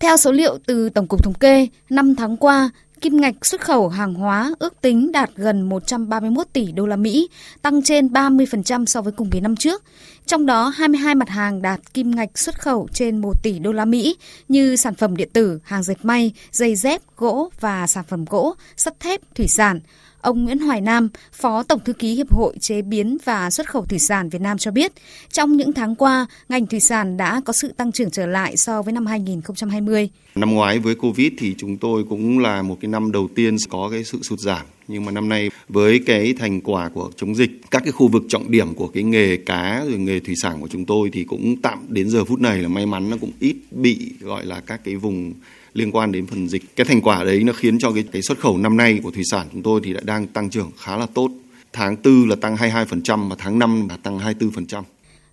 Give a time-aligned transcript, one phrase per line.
[0.00, 3.88] Theo số liệu từ Tổng cục Thống kê, 5 tháng qua, kim ngạch xuất khẩu
[3.88, 7.28] hàng hóa ước tính đạt gần 131 tỷ đô la Mỹ,
[7.62, 9.82] tăng trên 30% so với cùng kỳ năm trước.
[10.26, 13.84] Trong đó 22 mặt hàng đạt kim ngạch xuất khẩu trên 1 tỷ đô la
[13.84, 14.16] Mỹ
[14.48, 18.54] như sản phẩm điện tử, hàng dệt may, giày dép, gỗ và sản phẩm gỗ,
[18.76, 19.80] sắt thép, thủy sản.
[20.20, 23.84] Ông Nguyễn Hoài Nam, Phó Tổng Thư ký Hiệp hội Chế biến và Xuất khẩu
[23.84, 24.92] Thủy sản Việt Nam cho biết,
[25.32, 28.82] trong những tháng qua, ngành thủy sản đã có sự tăng trưởng trở lại so
[28.82, 30.10] với năm 2020.
[30.34, 33.88] Năm ngoái với Covid thì chúng tôi cũng là một cái năm đầu tiên có
[33.92, 37.50] cái sự sụt giảm nhưng mà năm nay với cái thành quả của chống dịch
[37.70, 40.68] các cái khu vực trọng điểm của cái nghề cá rồi nghề thủy sản của
[40.68, 43.56] chúng tôi thì cũng tạm đến giờ phút này là may mắn nó cũng ít
[43.70, 45.32] bị gọi là các cái vùng
[45.74, 46.76] liên quan đến phần dịch.
[46.76, 49.22] Cái thành quả đấy nó khiến cho cái, cái xuất khẩu năm nay của thủy
[49.30, 51.30] sản chúng tôi thì đã đang tăng trưởng khá là tốt.
[51.72, 54.82] Tháng 4 là tăng 22% và tháng 5 là tăng 24%.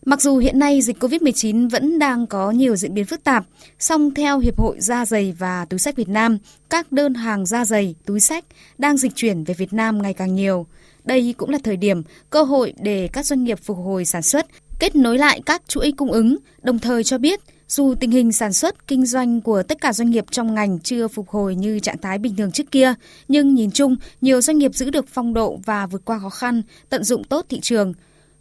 [0.07, 3.45] Mặc dù hiện nay dịch COVID-19 vẫn đang có nhiều diễn biến phức tạp,
[3.79, 6.37] song theo Hiệp hội Da dày và Túi sách Việt Nam,
[6.69, 8.45] các đơn hàng da dày, túi sách
[8.77, 10.67] đang dịch chuyển về Việt Nam ngày càng nhiều.
[11.03, 14.45] Đây cũng là thời điểm, cơ hội để các doanh nghiệp phục hồi sản xuất,
[14.79, 18.53] kết nối lại các chuỗi cung ứng, đồng thời cho biết dù tình hình sản
[18.53, 21.97] xuất, kinh doanh của tất cả doanh nghiệp trong ngành chưa phục hồi như trạng
[21.97, 22.93] thái bình thường trước kia,
[23.27, 26.61] nhưng nhìn chung, nhiều doanh nghiệp giữ được phong độ và vượt qua khó khăn,
[26.89, 27.93] tận dụng tốt thị trường.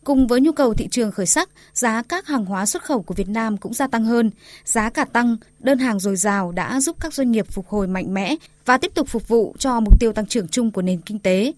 [0.07, 3.15] Cùng với nhu cầu thị trường khởi sắc, giá các hàng hóa xuất khẩu của
[3.15, 4.31] Việt Nam cũng gia tăng hơn.
[4.65, 8.15] Giá cả tăng, đơn hàng dồi dào đã giúp các doanh nghiệp phục hồi mạnh
[8.15, 11.19] mẽ và tiếp tục phục vụ cho mục tiêu tăng trưởng chung của nền kinh
[11.19, 11.53] tế.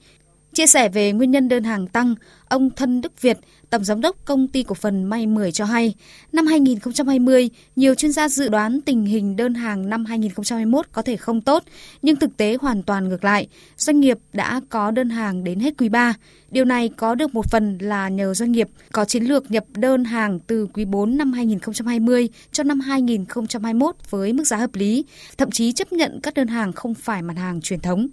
[0.59, 2.15] Chia sẻ về nguyên nhân đơn hàng tăng,
[2.49, 3.39] ông Thân Đức Việt,
[3.71, 5.95] Tổng Giám đốc Công ty Cổ phần May 10 cho hay,
[6.33, 11.17] năm 2020, nhiều chuyên gia dự đoán tình hình đơn hàng năm 2021 có thể
[11.17, 11.65] không tốt,
[12.03, 13.49] nhưng thực tế hoàn toàn ngược lại.
[13.77, 16.15] Doanh nghiệp đã có đơn hàng đến hết quý 3.
[16.51, 20.05] Điều này có được một phần là nhờ doanh nghiệp có chiến lược nhập đơn
[20.05, 25.05] hàng từ quý 4 năm 2020 cho năm 2021 với mức giá hợp lý,
[25.39, 28.09] thậm chí chấp nhận các đơn hàng không phải mặt hàng truyền thống.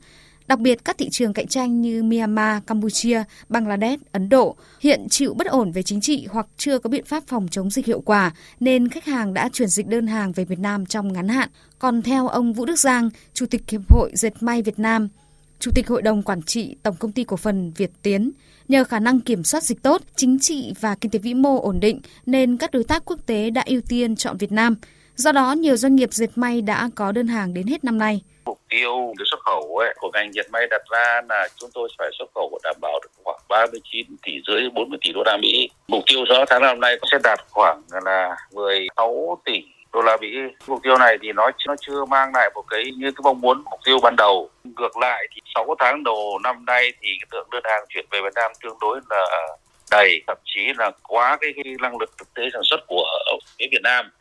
[0.47, 5.33] Đặc biệt các thị trường cạnh tranh như Myanmar, Campuchia, Bangladesh, Ấn Độ hiện chịu
[5.33, 8.31] bất ổn về chính trị hoặc chưa có biện pháp phòng chống dịch hiệu quả
[8.59, 11.49] nên khách hàng đã chuyển dịch đơn hàng về Việt Nam trong ngắn hạn.
[11.79, 15.09] Còn theo ông Vũ Đức Giang, Chủ tịch Hiệp hội Dệt may Việt Nam,
[15.59, 18.31] Chủ tịch Hội đồng Quản trị Tổng Công ty Cổ phần Việt Tiến,
[18.67, 21.79] nhờ khả năng kiểm soát dịch tốt, chính trị và kinh tế vĩ mô ổn
[21.79, 24.75] định nên các đối tác quốc tế đã ưu tiên chọn Việt Nam.
[25.15, 28.21] Do đó, nhiều doanh nghiệp dệt may đã có đơn hàng đến hết năm nay
[28.75, 32.09] tiêu cái xuất khẩu ấy, của ngành dệt may đặt ra là chúng tôi phải
[32.19, 35.69] xuất khẩu đảm bảo được khoảng 39 tỷ rưỡi 40 tỷ đô la Mỹ.
[35.87, 39.63] Mục tiêu đó tháng năm nay sẽ đạt khoảng là 16 tỷ
[39.93, 40.37] đô la Mỹ.
[40.67, 43.63] Mục tiêu này thì nó nó chưa mang lại một cái như cái mong muốn
[43.71, 44.49] mục tiêu ban đầu.
[44.63, 48.33] Ngược lại thì 6 tháng đầu năm nay thì lượng đơn hàng chuyển về Việt
[48.35, 49.47] Nam tương đối là
[49.91, 53.05] đầy, thậm chí là quá cái, cái năng lực thực tế sản xuất của
[53.59, 54.11] phía Việt Nam.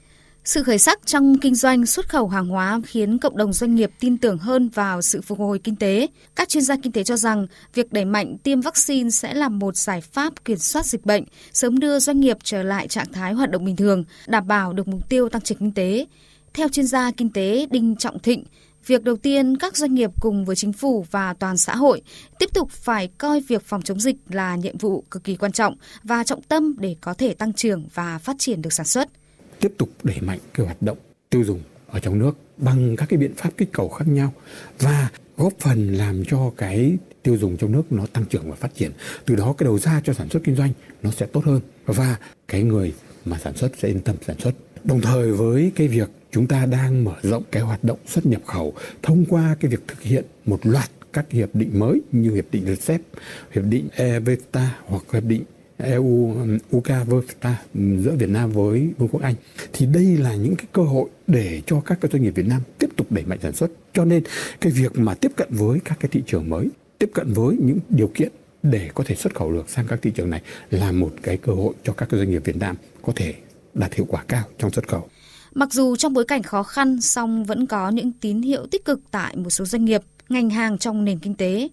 [0.44, 3.91] Sự khởi sắc trong kinh doanh xuất khẩu hàng hóa khiến cộng đồng doanh nghiệp
[4.00, 6.06] tin tưởng hơn vào sự phục hồi kinh tế.
[6.37, 9.77] Các chuyên gia kinh tế cho rằng việc đẩy mạnh tiêm vaccine sẽ là một
[9.77, 13.50] giải pháp kiểm soát dịch bệnh, sớm đưa doanh nghiệp trở lại trạng thái hoạt
[13.50, 16.06] động bình thường, đảm bảo được mục tiêu tăng trưởng kinh tế.
[16.55, 18.44] Theo chuyên gia kinh tế Đinh Trọng Thịnh,
[18.87, 22.03] việc đầu tiên các doanh nghiệp cùng với chính phủ và toàn xã hội
[22.38, 25.76] tiếp tục phải coi việc phòng chống dịch là nhiệm vụ cực kỳ quan trọng
[26.03, 29.09] và trọng tâm để có thể tăng trưởng và phát triển được sản xuất
[29.61, 30.99] tiếp tục đẩy mạnh cái hoạt động
[31.31, 34.33] tiêu dùng ở trong nước bằng các cái biện pháp kích cầu khác nhau
[34.79, 38.75] và góp phần làm cho cái tiêu dùng trong nước nó tăng trưởng và phát
[38.75, 38.91] triển.
[39.25, 40.73] Từ đó cái đầu ra cho sản xuất kinh doanh
[41.03, 42.95] nó sẽ tốt hơn và cái người
[43.25, 44.55] mà sản xuất sẽ yên tâm sản xuất.
[44.85, 48.43] Đồng thời với cái việc chúng ta đang mở rộng cái hoạt động xuất nhập
[48.47, 52.45] khẩu thông qua cái việc thực hiện một loạt các hiệp định mới như hiệp
[52.53, 53.01] định RCEP,
[53.51, 55.45] hiệp định EVTA hoặc hiệp định
[55.79, 56.35] EU
[56.77, 59.35] UKVTA um, um, giữa Việt Nam với Vương quốc Anh
[59.73, 62.61] thì đây là những cái cơ hội để cho các cái doanh nghiệp Việt Nam
[62.79, 63.71] tiếp tục đẩy mạnh sản xuất.
[63.93, 64.23] Cho nên
[64.61, 66.69] cái việc mà tiếp cận với các cái thị trường mới,
[66.99, 70.11] tiếp cận với những điều kiện để có thể xuất khẩu được sang các thị
[70.15, 73.12] trường này là một cái cơ hội cho các cái doanh nghiệp Việt Nam có
[73.17, 73.35] thể
[73.75, 75.09] đạt hiệu quả cao trong xuất khẩu.
[75.55, 79.00] Mặc dù trong bối cảnh khó khăn, song vẫn có những tín hiệu tích cực
[79.11, 81.69] tại một số doanh nghiệp, ngành hàng trong nền kinh tế.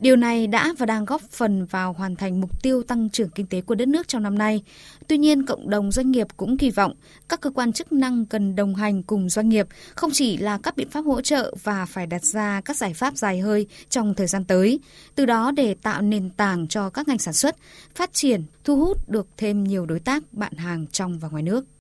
[0.00, 3.46] Điều này đã và đang góp phần vào hoàn thành mục tiêu tăng trưởng kinh
[3.46, 4.62] tế của đất nước trong năm nay.
[5.08, 6.94] Tuy nhiên, cộng đồng doanh nghiệp cũng kỳ vọng
[7.28, 10.76] các cơ quan chức năng cần đồng hành cùng doanh nghiệp, không chỉ là các
[10.76, 14.26] biện pháp hỗ trợ và phải đặt ra các giải pháp dài hơi trong thời
[14.26, 14.80] gian tới,
[15.14, 17.56] từ đó để tạo nền tảng cho các ngành sản xuất,
[17.94, 21.64] phát triển, thu hút được thêm nhiều đối tác bạn hàng trong và ngoài nước.